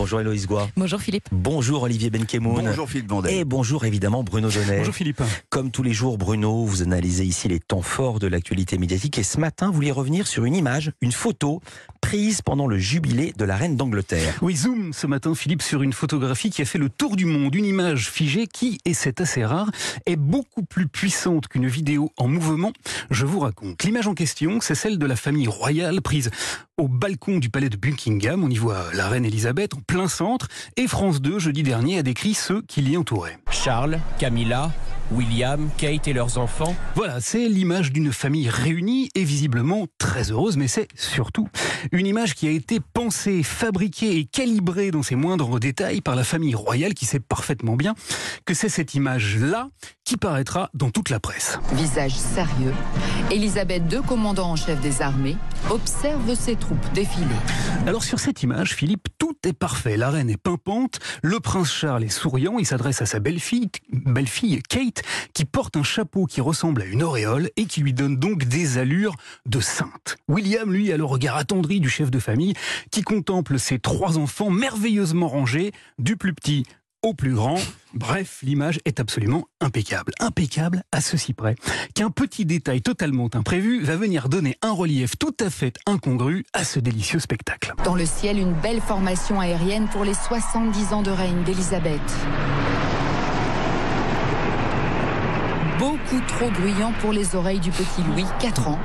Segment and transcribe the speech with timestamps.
[0.00, 0.66] Bonjour Héloïse Goua.
[0.78, 1.28] Bonjour Philippe.
[1.30, 2.64] Bonjour Olivier Benkemoun.
[2.64, 3.36] Bonjour Philippe Bondet.
[3.36, 4.78] Et bonjour évidemment Bruno Donnet.
[4.78, 5.22] Bonjour Philippe.
[5.50, 9.22] Comme tous les jours, Bruno, vous analysez ici les temps forts de l'actualité médiatique et
[9.22, 11.60] ce matin, vous voulez revenir sur une image, une photo
[12.00, 14.38] prise pendant le jubilé de la reine d'Angleterre.
[14.40, 17.54] Oui, zoom ce matin Philippe sur une photographie qui a fait le tour du monde,
[17.54, 19.70] une image figée qui, et c'est assez rare,
[20.06, 22.72] est beaucoup plus puissante qu'une vidéo en mouvement.
[23.10, 23.82] Je vous raconte.
[23.82, 26.30] L'image en question, c'est celle de la famille royale prise
[26.80, 28.42] au balcon du palais de Buckingham.
[28.42, 32.02] On y voit la reine Elisabeth en plein centre et France 2 jeudi dernier a
[32.02, 33.38] décrit ceux qui l'y entouraient.
[33.50, 34.72] Charles, Camilla,
[35.12, 36.74] William, Kate et leurs enfants.
[36.94, 41.48] Voilà, c'est l'image d'une famille réunie et visiblement très heureuse, mais c'est surtout
[41.92, 46.24] une image qui a été pensée, fabriquée et calibrée dans ses moindres détails par la
[46.24, 47.94] famille royale qui sait parfaitement bien
[48.46, 49.68] que c'est cette image-là
[50.10, 51.60] qui paraîtra dans toute la presse.
[51.72, 52.74] Visage sérieux,
[53.30, 55.36] Elisabeth II, commandant en chef des armées,
[55.70, 57.26] observe ses troupes défiler.
[57.86, 59.96] Alors sur cette image, Philippe, tout est parfait.
[59.96, 64.60] La reine est pimpante, le prince Charles est souriant, il s'adresse à sa belle-fille, belle-fille
[64.68, 68.46] Kate, qui porte un chapeau qui ressemble à une auréole et qui lui donne donc
[68.46, 69.14] des allures
[69.46, 70.16] de sainte.
[70.26, 72.54] William, lui, a le regard attendri du chef de famille
[72.90, 76.64] qui contemple ses trois enfants merveilleusement rangés, du plus petit
[77.02, 77.58] au plus grand.
[77.94, 80.12] Bref, l'image est absolument impeccable.
[80.20, 81.56] Impeccable à ceci près
[81.94, 86.64] qu'un petit détail totalement imprévu va venir donner un relief tout à fait incongru à
[86.64, 87.74] ce délicieux spectacle.
[87.84, 92.00] Dans le ciel, une belle formation aérienne pour les 70 ans de règne d'Elisabeth.
[95.78, 98.78] Beaucoup trop bruyant pour les oreilles du petit Louis, 4 ans,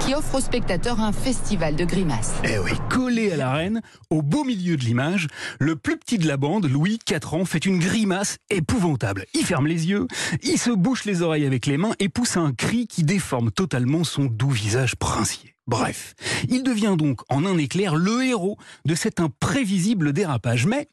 [0.00, 2.34] qui offre aux spectateurs un festival de grimaces.
[2.44, 6.26] Eh oui, collé à la reine, au beau milieu de l'image, le plus petit de
[6.26, 9.26] la bande, Louis, 4 ans, fait une grimace épouvantable.
[9.34, 10.06] Il ferme les yeux,
[10.42, 14.04] il se bouche les oreilles avec les mains et pousse un cri qui déforme totalement
[14.04, 15.54] son doux visage princier.
[15.66, 16.14] Bref,
[16.48, 20.66] il devient donc en un éclair le héros de cet imprévisible dérapage.
[20.66, 20.88] Mais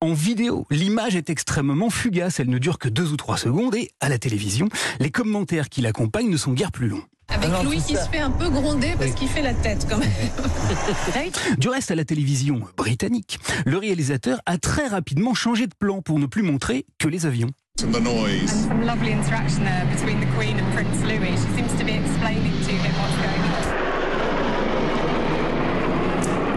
[0.00, 3.90] en vidéo, l'image est extrêmement fugace, elle ne dure que deux ou trois secondes et
[4.00, 4.68] à la télévision,
[5.00, 7.04] les commentaires qui l'accompagnent ne sont guère plus longs.
[7.42, 10.08] Avec Louis qui se fait un peu gronder parce qu'il fait la tête quand même.
[11.58, 16.18] Du reste, à la télévision britannique, le réalisateur a très rapidement changé de plan pour
[16.18, 17.50] ne plus montrer que les avions.
[17.78, 18.50] the noise.
[18.68, 21.32] Some lovely interaction there between the Queen and Prince Louis.
[21.36, 23.52] She seems to be explaining to him what's going on.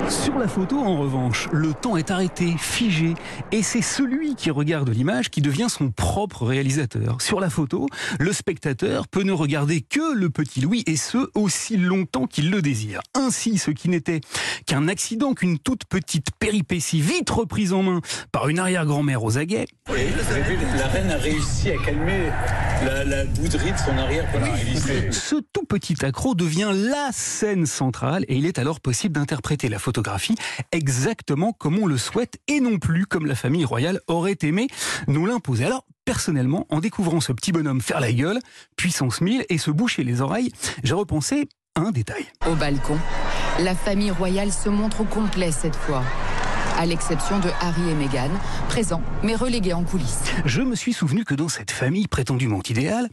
[0.10, 3.16] Sur la photo, en revanche, le temps est arrêté, figé,
[3.52, 7.20] et c'est celui qui regarde l'image qui devient son propre réalisateur.
[7.20, 7.88] Sur la photo,
[8.20, 12.62] le spectateur peut ne regarder que le petit Louis, et ce, aussi longtemps qu'il le
[12.62, 13.02] désire.
[13.16, 14.22] Ainsi, ce qui n'était
[14.68, 18.02] qu'un accident, qu'une toute petite péripétie vite reprise en main
[18.32, 22.30] par une arrière-grand-mère aux aguets, Oui, vous avez vu, la reine a réussi à calmer
[22.86, 25.12] la, la bouderie de son arrière-petit.
[25.12, 29.80] Ce tout petit accro devient la scène centrale et il est alors possible d'interpréter la
[29.80, 30.35] photographie
[30.72, 34.68] exactement comme on le souhaite et non plus comme la famille royale aurait aimé
[35.08, 35.66] nous l'imposer.
[35.66, 38.40] Alors, personnellement, en découvrant ce petit bonhomme faire la gueule,
[38.78, 40.52] puissance 1000 et se boucher les oreilles,
[40.84, 42.26] j'ai repensé un détail.
[42.50, 42.98] Au balcon,
[43.60, 46.04] la famille royale se montre au complet cette fois.
[46.78, 48.30] À l'exception de Harry et Meghan,
[48.68, 50.24] présents mais relégués en coulisses.
[50.46, 53.08] Je me suis souvenu que dans cette famille prétendument idéale,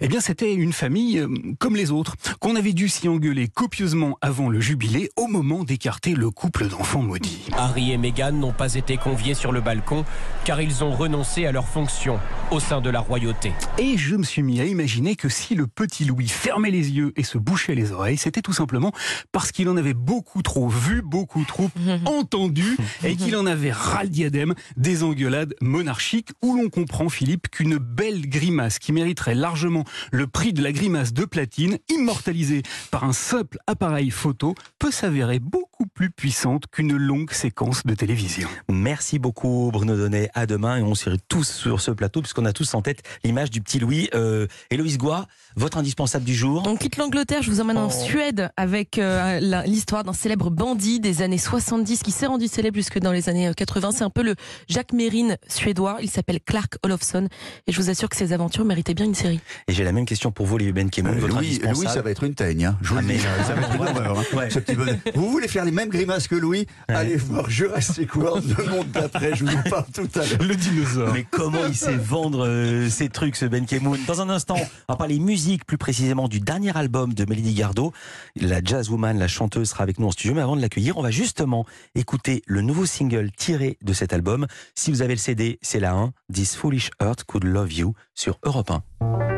[0.00, 1.28] eh bien c'était une famille euh,
[1.58, 6.14] comme les autres, qu'on avait dû s'y engueuler copieusement avant le jubilé au moment d'écarter
[6.14, 7.48] le couple d'enfants maudits.
[7.56, 10.04] Harry et Meghan n'ont pas été conviés sur le balcon
[10.44, 12.18] car ils ont renoncé à leurs fonctions
[12.50, 13.52] au sein de la royauté.
[13.78, 17.12] Et je me suis mis à imaginer que si le petit Louis fermait les yeux
[17.16, 18.92] et se bouchait les oreilles, c'était tout simplement
[19.32, 21.70] parce qu'il en avait beaucoup trop vu, beaucoup trop
[22.06, 27.48] entendu, et qu'il en avait ras le diadème des engueulades monarchiques, où l'on comprend, Philippe,
[27.48, 33.04] qu'une belle grimace qui mériterait largement le prix de la grimace de platine, immortalisée par
[33.04, 38.48] un simple appareil photo, peut s'avérer beaucoup plus puissante qu'une longue séquence de télévision.
[38.70, 40.28] Merci beaucoup Bruno Donnet.
[40.34, 43.50] À demain et on serait tous sur ce plateau puisqu'on a tous en tête l'image
[43.50, 44.10] du petit Louis.
[44.14, 45.26] Euh, Héloïse Goua,
[45.56, 46.62] votre indispensable du jour.
[46.66, 47.90] On quitte l'Angleterre, je vous emmène en Oh.
[47.90, 52.98] Suède avec euh, l'histoire d'un célèbre bandit des années 70 qui s'est rendu célèbre jusque
[52.98, 53.92] dans les années euh, 80.
[53.92, 54.34] C'est un peu le
[54.68, 55.96] Jacques Mérine suédois.
[56.02, 57.26] Il s'appelle Clark Olofsson
[57.66, 59.40] et je vous assure que ses aventures méritaient bien une série.
[59.66, 61.74] Et j'ai la même question pour vous Olivier Benkemoun, Euh, votre Louis, indispensable.
[61.78, 62.66] Louis, ça va être une teigne.
[62.66, 62.76] Hein.
[62.82, 64.18] Je vous Ah, le dis, ça va être une horreur.
[64.18, 64.50] hein, Ouais.
[64.50, 64.98] ce petit bonhomme.
[65.14, 69.34] Vous voulez faire les mêmes grimaces que Louis Allez voir Jurassic World, le monde d'après.
[69.34, 70.42] Je vous en parle tout à l'heure.
[70.42, 71.12] Le dinosaure.
[71.12, 73.98] Mais comment il sait vendre euh, ces trucs, ce Ben Kemoun?
[74.06, 74.56] Dans un instant,
[74.88, 77.92] on va parler musique, plus précisément du dernier album de Mélodie Gardot.
[78.36, 80.34] La jazzwoman, la chanteuse, sera avec nous en studio.
[80.34, 84.46] Mais avant de l'accueillir, on va justement écouter le nouveau single tiré de cet album.
[84.74, 88.38] Si vous avez le CD, c'est la 1, This Foolish Earth Could Love You, sur
[88.42, 89.26] Europe 1.